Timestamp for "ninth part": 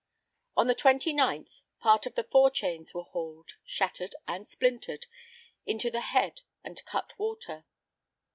1.13-2.07